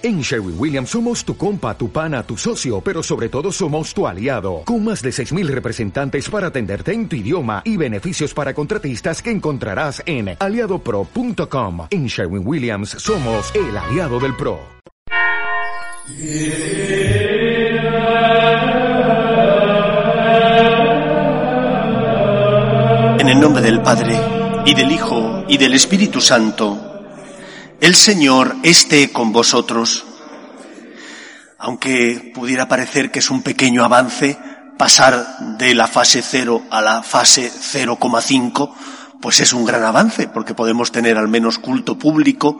[0.00, 4.06] En Sherwin Williams somos tu compa, tu pana, tu socio, pero sobre todo somos tu
[4.06, 9.20] aliado, con más de 6.000 representantes para atenderte en tu idioma y beneficios para contratistas
[9.20, 11.88] que encontrarás en aliadopro.com.
[11.90, 14.60] En Sherwin Williams somos el aliado del PRO.
[23.18, 24.16] En el nombre del Padre,
[24.64, 26.87] y del Hijo, y del Espíritu Santo,
[27.80, 30.04] el Señor esté con vosotros.
[31.58, 34.38] Aunque pudiera parecer que es un pequeño avance
[34.76, 38.74] pasar de la fase 0 a la fase 0,5,
[39.20, 42.58] pues es un gran avance porque podemos tener al menos culto público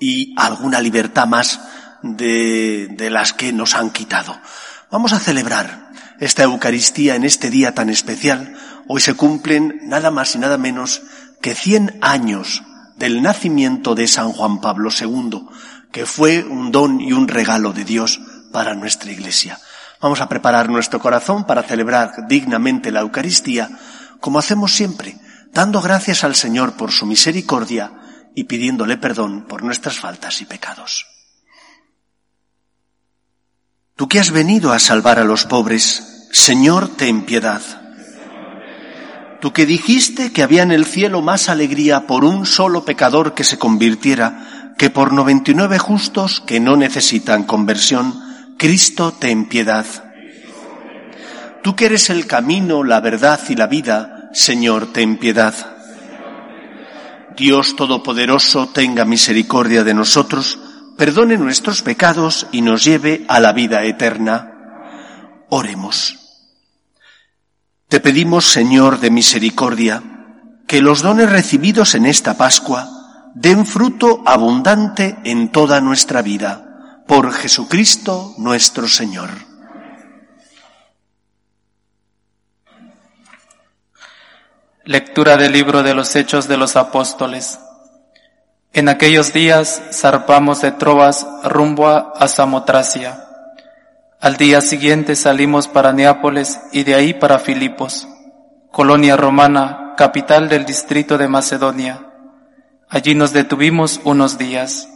[0.00, 1.60] y alguna libertad más
[2.02, 4.38] de, las que nos han quitado.
[4.90, 8.56] Vamos a celebrar esta Eucaristía en este día tan especial.
[8.88, 11.02] Hoy se cumplen nada más y nada menos
[11.40, 12.62] que 100 años
[13.00, 15.48] del nacimiento de San Juan Pablo II,
[15.90, 18.20] que fue un don y un regalo de Dios
[18.52, 19.58] para nuestra Iglesia.
[20.02, 23.70] Vamos a preparar nuestro corazón para celebrar dignamente la Eucaristía,
[24.20, 25.16] como hacemos siempre,
[25.50, 27.90] dando gracias al Señor por su misericordia
[28.34, 31.06] y pidiéndole perdón por nuestras faltas y pecados.
[33.96, 37.62] Tú que has venido a salvar a los pobres, Señor, ten piedad.
[39.40, 43.44] Tú que dijiste que había en el cielo más alegría por un solo pecador que
[43.44, 48.14] se convirtiera que por noventa y nueve justos que no necesitan conversión,
[48.56, 49.86] Cristo ten piedad.
[51.62, 55.54] Tú que eres el camino, la verdad y la vida, Señor, ten piedad.
[57.36, 60.58] Dios Todopoderoso tenga misericordia de nosotros,
[60.96, 64.52] perdone nuestros pecados y nos lleve a la vida eterna.
[65.48, 66.19] Oremos.
[67.90, 70.00] Te pedimos, Señor de misericordia,
[70.68, 72.88] que los dones recibidos en esta Pascua
[73.34, 79.30] den fruto abundante en toda nuestra vida, por Jesucristo nuestro Señor.
[84.84, 87.58] Lectura del libro de los Hechos de los Apóstoles.
[88.72, 93.29] En aquellos días zarpamos de Trovas rumbo a Samotracia
[94.20, 98.06] al día siguiente salimos para Neápolis y de ahí para Filipos,
[98.70, 102.06] colonia romana, capital del distrito de Macedonia.
[102.90, 104.90] Allí nos detuvimos unos días.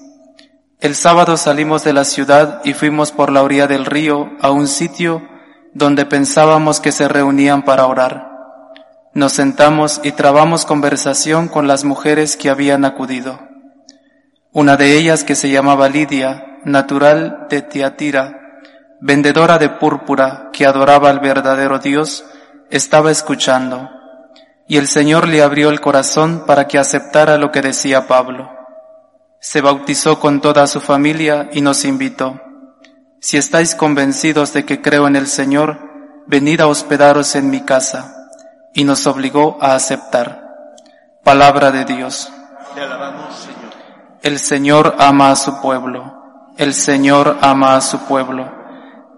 [0.78, 4.68] El sábado salimos de la ciudad y fuimos por la orilla del río a un
[4.68, 5.26] sitio
[5.72, 8.28] donde pensábamos que se reunían para orar.
[9.14, 13.40] Nos sentamos y trabamos conversación con las mujeres que habían acudido.
[14.52, 18.43] Una de ellas, que se llamaba Lidia, natural de Tiatira,
[19.04, 22.24] vendedora de púrpura que adoraba al verdadero Dios,
[22.70, 23.90] estaba escuchando,
[24.66, 28.50] y el Señor le abrió el corazón para que aceptara lo que decía Pablo.
[29.40, 32.40] Se bautizó con toda su familia y nos invitó.
[33.20, 35.80] Si estáis convencidos de que creo en el Señor,
[36.26, 38.30] venid a hospedaros en mi casa.
[38.72, 40.48] Y nos obligó a aceptar.
[41.22, 42.32] Palabra de Dios.
[44.22, 46.50] El Señor ama a su pueblo.
[46.56, 48.63] El Señor ama a su pueblo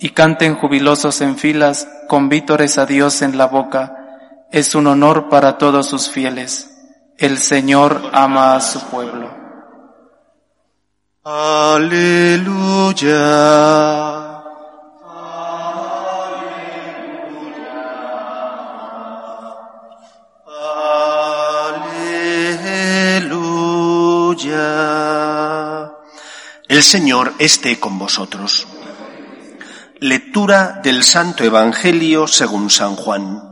[0.00, 3.94] y canten jubilosos en filas con vítores a Dios en la boca.
[4.50, 6.70] Es un honor para todos sus fieles.
[7.16, 9.36] El Señor ama a su pueblo.
[11.24, 12.78] Aleluya.
[26.68, 28.68] El Señor esté con vosotros.
[30.00, 33.42] Lectura del Santo Evangelio según San Juan.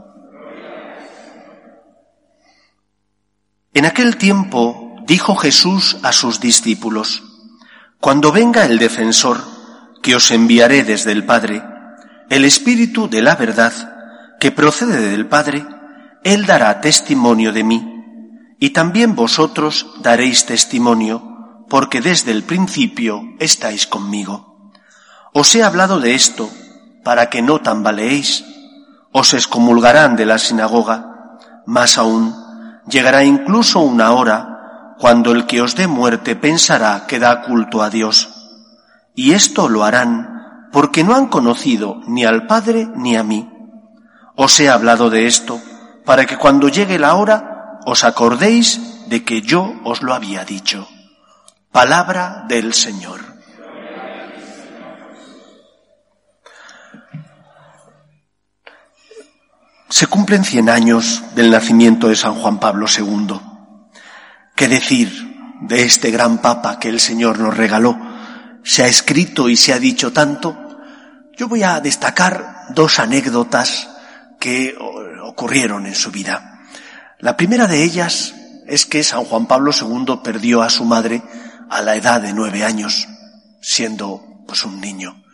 [3.75, 7.25] En aquel tiempo dijo Jesús a sus discípulos,
[8.01, 9.41] Cuando venga el defensor,
[10.05, 11.65] que os enviaré desde el Padre,
[12.31, 13.73] el Espíritu de la verdad,
[14.39, 15.67] que procede del Padre,
[16.23, 18.05] Él dará testimonio de mí,
[18.61, 24.46] y también vosotros daréis testimonio, porque desde el principio estáis conmigo.
[25.39, 26.49] Os he hablado de esto
[27.05, 28.43] para que no tambaleéis.
[29.13, 31.37] Os excomulgarán de la sinagoga.
[31.67, 32.35] Más aún,
[32.89, 37.91] llegará incluso una hora cuando el que os dé muerte pensará que da culto a
[37.91, 38.33] Dios.
[39.15, 43.47] Y esto lo harán porque no han conocido ni al Padre ni a mí.
[44.37, 45.61] Os he hablado de esto
[46.07, 50.89] para que cuando llegue la hora os acordéis de que yo os lo había dicho.
[51.73, 53.36] Palabra del Señor.
[59.97, 63.41] Se cumplen cien años del nacimiento de San Juan Pablo II.
[64.55, 65.11] ¿Qué decir
[65.63, 67.99] de este gran Papa que el Señor nos regaló?
[68.63, 70.55] Se ha escrito y se ha dicho tanto.
[71.35, 73.89] Yo voy a destacar dos anécdotas
[74.39, 74.77] que
[75.25, 76.61] ocurrieron en su vida.
[77.19, 78.35] La primera de ellas
[78.67, 81.23] es que San Juan Pablo II perdió a su madre
[81.71, 83.09] a la edad de nueve años,
[83.63, 85.25] siendo pues un niño.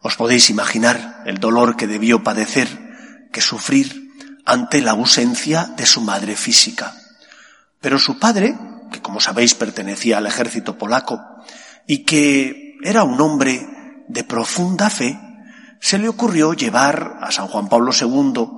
[0.00, 2.85] Os podéis imaginar el dolor que debió padecer
[3.32, 4.06] que sufrir
[4.44, 6.94] ante la ausencia de su madre física.
[7.80, 8.56] Pero su padre,
[8.92, 11.20] que como sabéis pertenecía al ejército polaco
[11.86, 13.66] y que era un hombre
[14.08, 15.18] de profunda fe,
[15.80, 18.48] se le ocurrió llevar a San Juan Pablo II,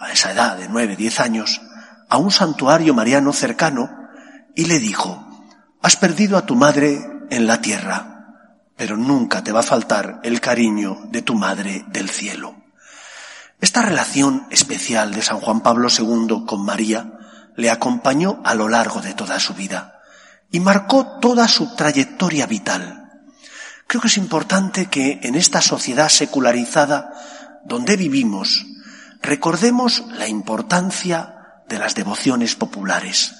[0.00, 1.60] a esa edad de nueve, diez años,
[2.08, 3.90] a un santuario mariano cercano
[4.54, 5.26] y le dijo,
[5.82, 7.00] has perdido a tu madre
[7.30, 12.08] en la tierra, pero nunca te va a faltar el cariño de tu madre del
[12.08, 12.63] cielo.
[13.64, 17.14] Esta relación especial de San Juan Pablo II con María
[17.56, 20.02] le acompañó a lo largo de toda su vida
[20.50, 23.10] y marcó toda su trayectoria vital.
[23.86, 27.10] Creo que es importante que en esta sociedad secularizada
[27.64, 28.66] donde vivimos
[29.22, 33.32] recordemos la importancia de las devociones populares.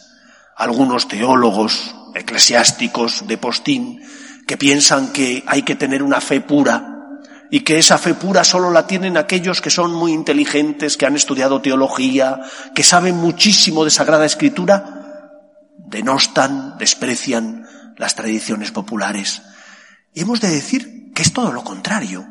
[0.56, 4.00] Algunos teólogos, eclesiásticos de postín,
[4.47, 6.94] que piensan que hay que tener una fe pura
[7.55, 11.15] y que esa fe pura solo la tienen aquellos que son muy inteligentes, que han
[11.15, 12.41] estudiado teología,
[12.75, 15.31] que saben muchísimo de Sagrada Escritura,
[15.79, 17.65] denostan, desprecian
[17.97, 19.43] las tradiciones populares.
[20.12, 22.27] Y hemos de decir que es todo lo contrario.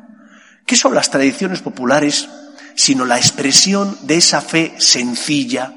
[0.65, 2.27] ¿Qué son las tradiciones populares
[2.75, 5.73] sino la expresión de esa fe sencilla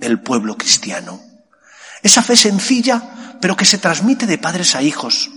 [0.00, 1.20] del pueblo cristiano?
[2.02, 5.30] Esa fe sencilla, pero que se transmite de padres a hijos.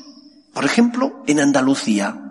[0.52, 2.31] Por ejemplo, en Andalucía,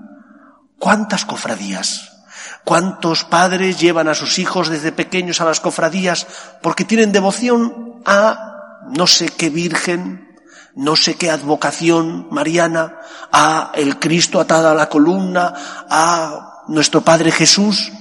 [0.81, 2.23] ¿Cuántas cofradías?
[2.65, 6.27] ¿Cuántos padres llevan a sus hijos desde pequeños a las cofradías
[6.63, 10.41] porque tienen devoción a no sé qué virgen,
[10.75, 12.97] no sé qué advocación mariana,
[13.31, 15.53] a el Cristo atado a la columna,
[15.91, 17.93] a nuestro Padre Jesús?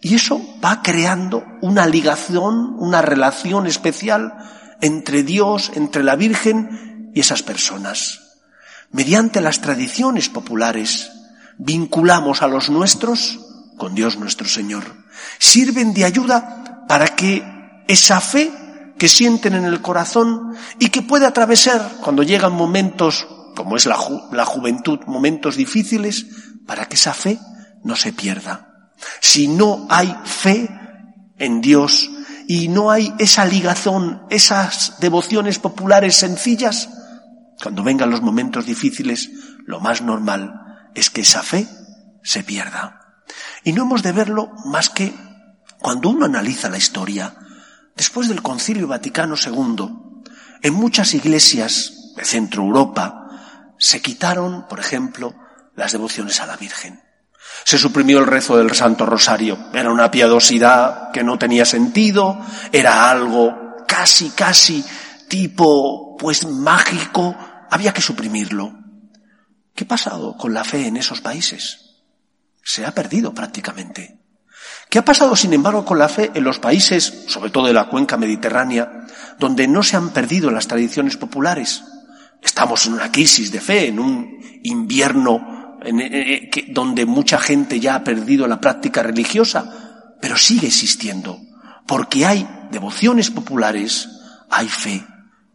[0.00, 4.34] Y eso va creando una ligación, una relación especial
[4.80, 8.40] entre Dios, entre la Virgen y esas personas.
[8.90, 11.12] Mediante las tradiciones populares,
[11.60, 13.38] vinculamos a los nuestros
[13.76, 14.84] con Dios nuestro Señor.
[15.38, 17.44] Sirven de ayuda para que
[17.86, 18.50] esa fe
[18.98, 23.96] que sienten en el corazón y que puede atravesar cuando llegan momentos, como es la,
[24.32, 26.26] la juventud, momentos difíciles,
[26.66, 27.38] para que esa fe
[27.84, 28.92] no se pierda.
[29.20, 30.68] Si no hay fe
[31.38, 32.10] en Dios
[32.46, 36.88] y no hay esa ligazón, esas devociones populares sencillas,
[37.62, 39.30] cuando vengan los momentos difíciles,
[39.66, 41.68] lo más normal es que esa fe
[42.22, 43.22] se pierda.
[43.64, 45.14] Y no hemos de verlo más que
[45.80, 47.34] cuando uno analiza la historia,
[47.96, 49.88] después del Concilio Vaticano II,
[50.62, 53.28] en muchas iglesias de Centro Europa
[53.78, 55.34] se quitaron, por ejemplo,
[55.74, 57.00] las devociones a la Virgen.
[57.64, 59.58] Se suprimió el rezo del Santo Rosario.
[59.72, 62.38] Era una piadosidad que no tenía sentido,
[62.72, 64.84] era algo casi, casi
[65.28, 67.34] tipo, pues mágico.
[67.70, 68.79] Había que suprimirlo.
[69.80, 71.94] ¿Qué ha pasado con la fe en esos países?
[72.62, 74.20] Se ha perdido prácticamente.
[74.90, 77.88] ¿Qué ha pasado, sin embargo, con la fe en los países, sobre todo de la
[77.88, 79.06] cuenca mediterránea,
[79.38, 81.82] donde no se han perdido las tradiciones populares?
[82.42, 87.94] Estamos en una crisis de fe, en un invierno eh, eh, donde mucha gente ya
[87.94, 91.40] ha perdido la práctica religiosa, pero sigue existiendo,
[91.86, 94.10] porque hay devociones populares,
[94.50, 95.06] hay fe,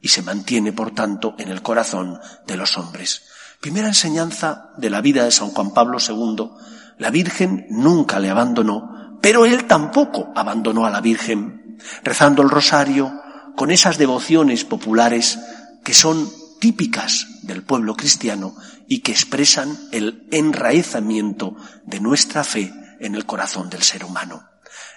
[0.02, 3.22] y se mantiene, por tanto, en el corazón de los hombres.
[3.62, 6.52] Primera enseñanza de la vida de San Juan Pablo II.
[6.98, 13.22] La Virgen nunca le abandonó, pero él tampoco abandonó a la Virgen, rezando el rosario
[13.56, 15.40] con esas devociones populares
[15.84, 18.56] que son típicas del pueblo cristiano
[18.88, 24.44] y que expresan el enraizamiento de nuestra fe en el corazón del ser humano.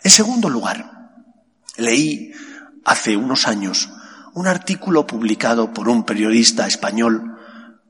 [0.02, 1.10] En segundo lugar,
[1.76, 2.32] leí
[2.84, 3.90] hace unos años
[4.34, 7.37] un artículo publicado por un periodista español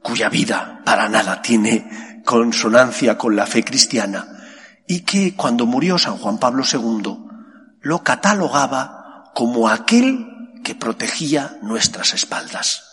[0.09, 4.27] cuya vida para nada tiene consonancia con la fe cristiana,
[4.87, 7.19] y que cuando murió San Juan Pablo II
[7.83, 10.27] lo catalogaba como aquel
[10.65, 12.85] que protegía nuestras espaldas.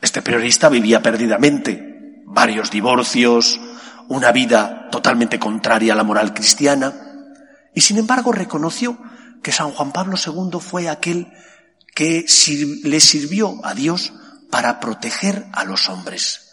[0.00, 3.60] Este periodista vivía perdidamente, varios divorcios,
[4.08, 6.92] una vida totalmente contraria a la moral cristiana,
[7.74, 8.96] y sin embargo reconoció
[9.42, 11.32] que San Juan Pablo II fue aquel
[11.94, 12.24] que
[12.84, 14.12] le sirvió a Dios
[14.50, 16.49] para proteger a los hombres.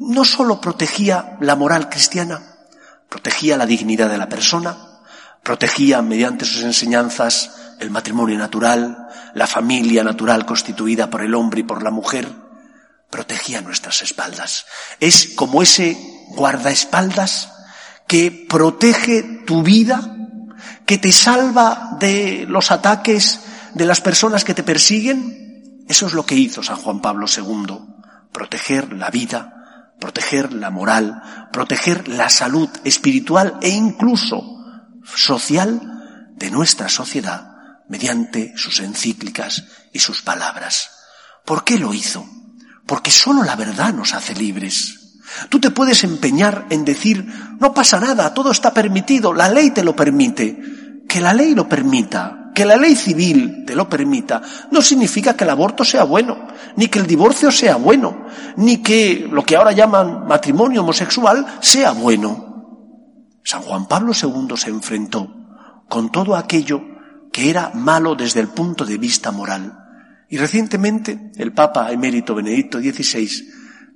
[0.00, 2.40] No sólo protegía la moral cristiana,
[3.10, 4.78] protegía la dignidad de la persona,
[5.42, 11.64] protegía mediante sus enseñanzas el matrimonio natural, la familia natural constituida por el hombre y
[11.64, 12.26] por la mujer,
[13.10, 14.64] protegía nuestras espaldas.
[15.00, 17.52] Es como ese guardaespaldas
[18.06, 20.16] que protege tu vida,
[20.86, 23.40] que te salva de los ataques
[23.74, 25.84] de las personas que te persiguen.
[25.86, 27.78] Eso es lo que hizo San Juan Pablo II,
[28.32, 29.59] proteger la vida,
[30.00, 34.42] proteger la moral, proteger la salud espiritual e incluso
[35.04, 37.50] social de nuestra sociedad
[37.88, 40.90] mediante sus encíclicas y sus palabras.
[41.44, 42.26] ¿Por qué lo hizo?
[42.86, 45.18] Porque sólo la verdad nos hace libres.
[45.48, 47.24] Tú te puedes empeñar en decir,
[47.58, 51.04] no pasa nada, todo está permitido, la ley te lo permite.
[51.08, 55.44] Que la ley lo permita, que la ley civil te lo permita, no significa que
[55.44, 58.26] el aborto sea bueno, ni que el divorcio sea bueno,
[58.56, 63.38] ni que lo que ahora llaman matrimonio homosexual sea bueno.
[63.42, 65.32] San Juan Pablo II se enfrentó
[65.88, 66.82] con todo aquello
[67.32, 69.80] que era malo desde el punto de vista moral
[70.30, 73.28] y recientemente el Papa emérito Benedicto XVI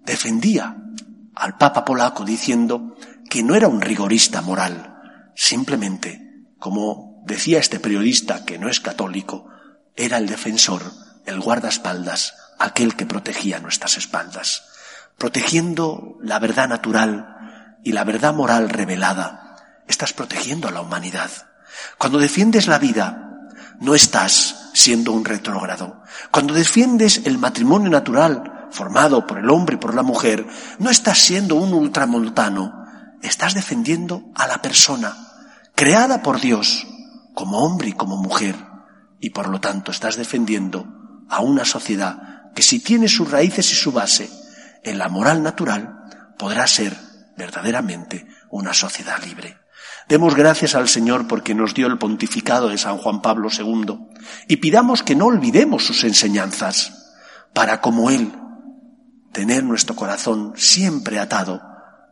[0.04, 0.76] defendía
[1.34, 2.96] al Papa polaco diciendo
[3.30, 4.96] que no era un rigorista moral,
[5.34, 9.48] simplemente, como decía este periodista que no es católico,
[9.96, 10.82] era el defensor,
[11.26, 14.64] el guardaespaldas, aquel que protegía nuestras espaldas,
[15.18, 19.82] protegiendo la verdad natural y la verdad moral revelada.
[19.86, 21.30] Estás protegiendo a la humanidad.
[21.98, 23.24] Cuando defiendes la vida,
[23.80, 26.02] no estás siendo un retrógrado.
[26.30, 30.46] Cuando defiendes el matrimonio natural formado por el hombre y por la mujer,
[30.78, 32.84] no estás siendo un ultramontano,
[33.22, 35.16] estás defendiendo a la persona,
[35.74, 36.86] creada por Dios,
[37.34, 38.54] como hombre y como mujer,
[39.20, 40.86] y por lo tanto estás defendiendo
[41.28, 44.30] a una sociedad que si tiene sus raíces y su base
[44.82, 45.98] en la moral natural,
[46.38, 46.96] podrá ser
[47.36, 49.58] verdaderamente una sociedad libre.
[50.08, 53.98] Demos gracias al Señor porque nos dio el pontificado de San Juan Pablo II
[54.46, 57.14] y pidamos que no olvidemos sus enseñanzas
[57.54, 58.32] para, como Él,
[59.32, 61.60] tener nuestro corazón siempre atado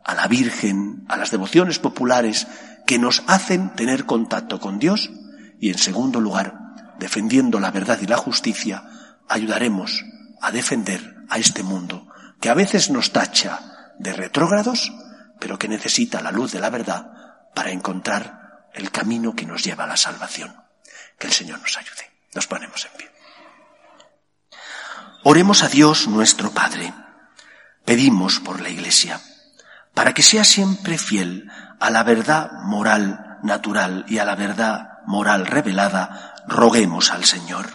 [0.03, 2.47] a la Virgen, a las devociones populares
[2.85, 5.09] que nos hacen tener contacto con Dios
[5.59, 6.59] y, en segundo lugar,
[6.99, 8.83] defendiendo la verdad y la justicia,
[9.29, 10.03] ayudaremos
[10.41, 12.07] a defender a este mundo
[12.39, 14.91] que a veces nos tacha de retrógrados,
[15.39, 17.11] pero que necesita la luz de la verdad
[17.55, 20.55] para encontrar el camino que nos lleva a la salvación.
[21.17, 22.11] Que el Señor nos ayude.
[22.33, 23.11] Nos ponemos en pie.
[25.23, 26.93] Oremos a Dios nuestro Padre.
[27.85, 29.21] Pedimos por la Iglesia,
[29.93, 31.49] para que sea siempre fiel
[31.83, 37.65] a la verdad moral natural y a la verdad moral revelada, roguemos al Señor.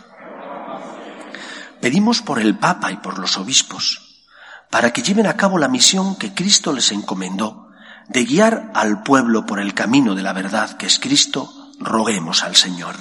[1.82, 4.24] Pedimos por el Papa y por los obispos,
[4.70, 7.68] para que lleven a cabo la misión que Cristo les encomendó
[8.08, 12.56] de guiar al pueblo por el camino de la verdad que es Cristo, roguemos al
[12.56, 12.94] Señor.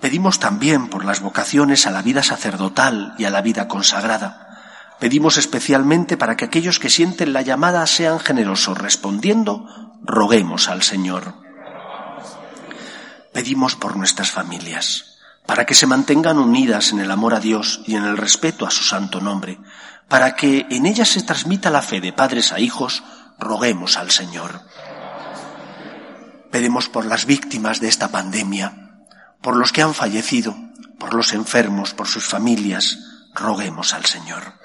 [0.00, 4.47] Pedimos también por las vocaciones a la vida sacerdotal y a la vida consagrada.
[4.98, 9.66] Pedimos especialmente para que aquellos que sienten la llamada sean generosos respondiendo,
[10.02, 11.34] roguemos al Señor.
[13.32, 17.94] Pedimos por nuestras familias, para que se mantengan unidas en el amor a Dios y
[17.94, 19.60] en el respeto a su santo nombre,
[20.08, 23.04] para que en ellas se transmita la fe de padres a hijos,
[23.38, 24.62] roguemos al Señor.
[26.50, 29.04] Pedimos por las víctimas de esta pandemia,
[29.42, 30.56] por los que han fallecido,
[30.98, 32.98] por los enfermos, por sus familias,
[33.34, 34.57] roguemos al Señor.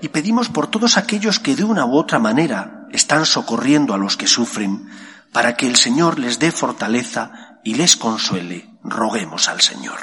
[0.00, 4.16] Y pedimos por todos aquellos que de una u otra manera están socorriendo a los
[4.16, 4.88] que sufren,
[5.32, 9.98] para que el Señor les dé fortaleza y les consuele, roguemos al Señor.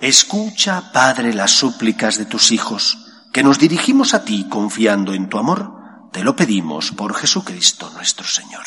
[0.00, 2.98] Escucha, Padre, las súplicas de tus hijos,
[3.32, 5.72] que nos dirigimos a ti confiando en tu amor,
[6.12, 8.66] te lo pedimos por Jesucristo nuestro Señor.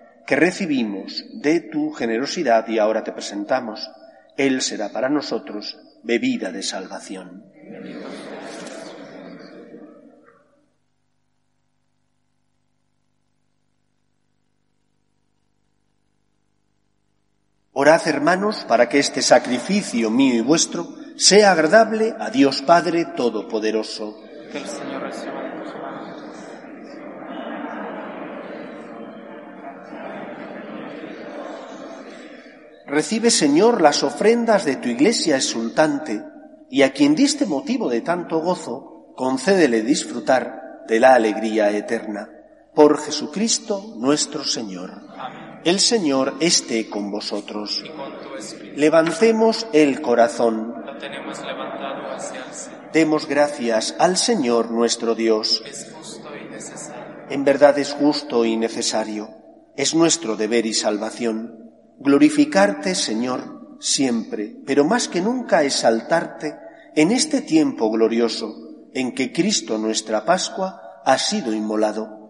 [0.31, 3.91] que recibimos de tu generosidad y ahora te presentamos.
[4.37, 7.43] Él será para nosotros bebida de salvación.
[17.73, 24.15] Orad, hermanos, para que este sacrificio mío y vuestro sea agradable a Dios Padre Todopoderoso.
[24.49, 26.21] Que de tus manos.
[32.91, 36.25] Recibe, Señor, las ofrendas de tu iglesia exultante,
[36.69, 42.29] y a quien diste motivo de tanto gozo, concédele disfrutar de la alegría eterna.
[42.75, 44.91] Por Jesucristo nuestro Señor.
[45.17, 45.61] Amén.
[45.63, 47.81] El Señor esté con vosotros.
[47.81, 48.77] Y con tu espíritu.
[48.77, 50.73] Levantemos el corazón.
[50.85, 52.91] Lo tenemos levantado hacia el Señor.
[52.91, 55.63] Demos gracias al Señor nuestro Dios.
[55.65, 57.25] Es justo y necesario.
[57.29, 59.29] En verdad es justo y necesario.
[59.77, 61.70] Es nuestro deber y salvación.
[62.03, 66.55] Glorificarte, Señor, siempre, pero más que nunca exaltarte
[66.95, 68.53] en este tiempo glorioso
[68.93, 72.21] en que Cristo nuestra Pascua ha sido inmolado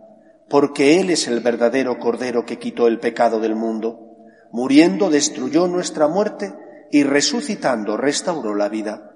[0.51, 4.17] porque Él es el verdadero Cordero que quitó el pecado del mundo.
[4.51, 6.53] Muriendo destruyó nuestra muerte
[6.91, 9.13] y resucitando restauró la vida.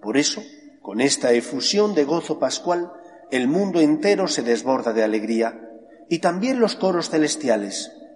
[0.00, 0.42] Por eso,
[0.80, 2.90] con esta efusión de gozo pascual,
[3.30, 5.60] el mundo entero se desborda de alegría,
[6.08, 7.92] y también los coros celestiales,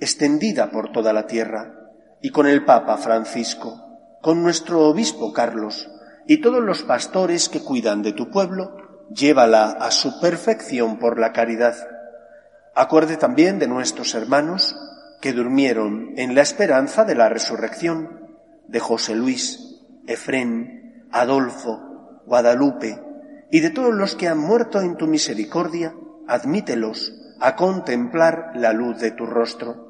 [0.00, 1.74] extendida por toda la tierra,
[2.20, 5.90] y con el Papa Francisco, con nuestro Obispo Carlos,
[6.26, 8.76] y todos los pastores que cuidan de tu pueblo,
[9.10, 11.74] llévala a su perfección por la caridad.
[12.74, 14.76] Acuerde también de nuestros hermanos
[15.20, 23.02] que durmieron en la esperanza de la resurrección, de José Luis, Efrén, Adolfo, Guadalupe,
[23.50, 25.94] y de todos los que han muerto en tu misericordia,
[26.28, 29.89] admítelos a contemplar la luz de tu rostro.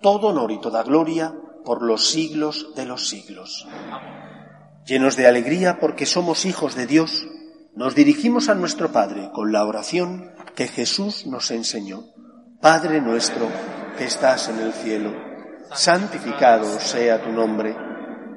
[0.00, 1.34] todo honor y toda gloria
[1.64, 3.66] por los siglos de los siglos.
[4.86, 7.26] Llenos de alegría porque somos hijos de Dios,
[7.74, 12.04] nos dirigimos a nuestro Padre con la oración que Jesús nos enseñó.
[12.60, 13.46] Padre nuestro
[13.96, 15.12] que estás en el cielo,
[15.72, 17.76] santificado sea tu nombre,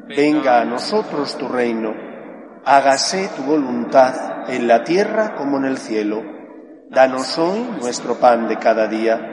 [0.08, 1.94] venga a nosotros tu reino,
[2.66, 6.22] hágase tu voluntad en la tierra como en el cielo.
[6.90, 9.33] Danos hoy nuestro pan de cada día,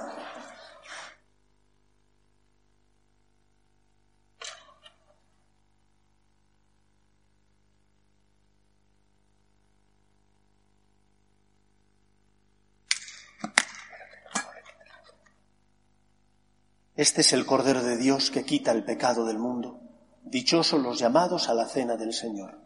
[17.01, 19.79] Este es el Cordero de Dios que quita el pecado del mundo.
[20.21, 22.59] Dichosos los llamados a la cena del Señor.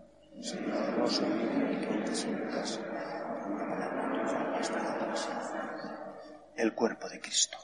[6.58, 7.58] El cuerpo de Cristo.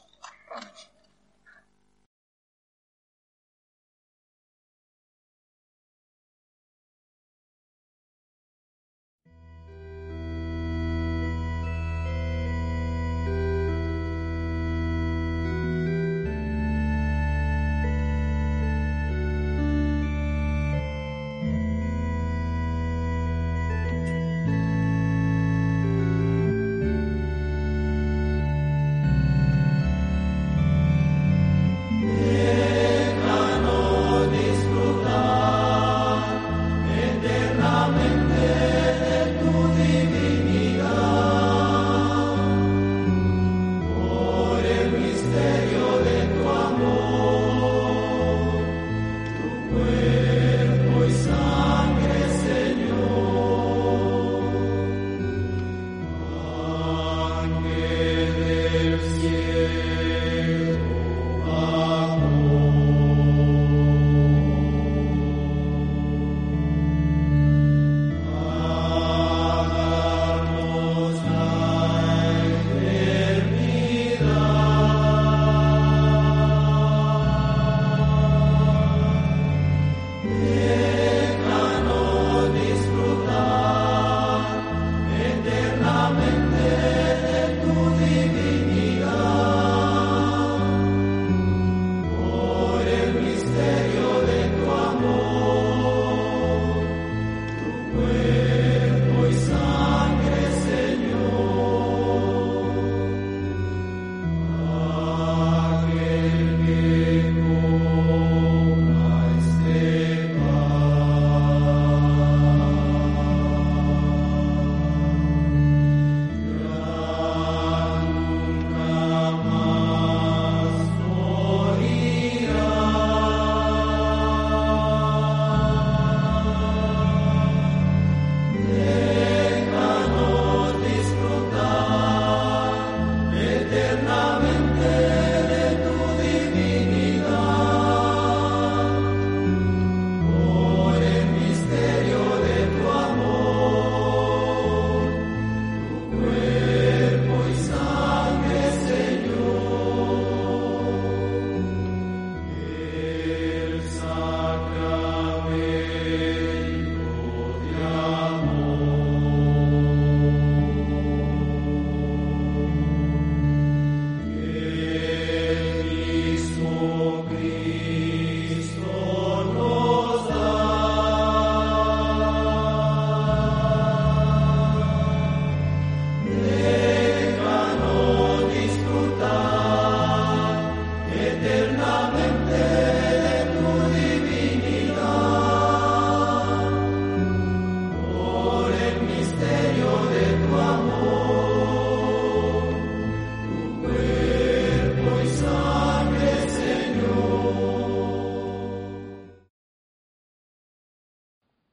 [37.92, 38.21] Amen.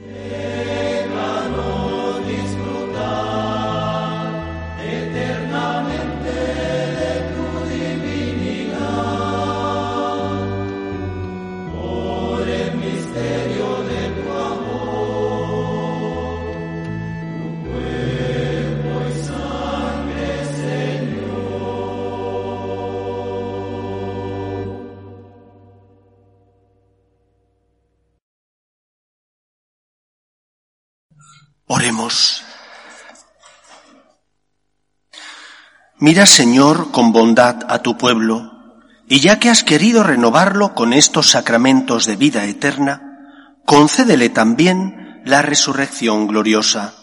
[0.00, 0.31] Yeah.
[35.98, 38.52] Mira, Señor, con bondad a tu pueblo,
[39.08, 45.42] y ya que has querido renovarlo con estos sacramentos de vida eterna, concédele también la
[45.42, 46.94] resurrección gloriosa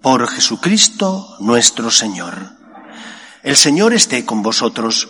[0.00, 2.52] por Jesucristo nuestro Señor.
[3.42, 5.08] El Señor esté con vosotros,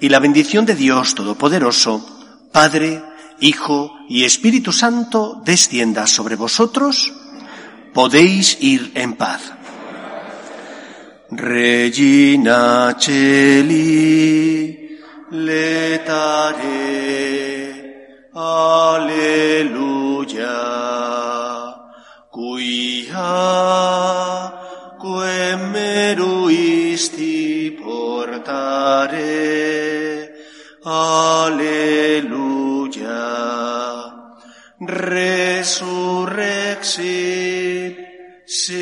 [0.00, 3.02] y la bendición de Dios Todopoderoso, Padre,
[3.40, 7.12] Hijo y Espíritu Santo, descienda sobre vosotros
[7.94, 9.52] podéis ir en paz.
[11.30, 14.98] Regina Celi,
[15.30, 16.58] letare,
[18.34, 19.70] aleluya,
[22.30, 23.32] cuia,
[25.00, 29.22] quem meruisti portare,
[30.84, 31.72] aleluya,
[34.80, 37.31] resurrexit,
[38.52, 38.81] se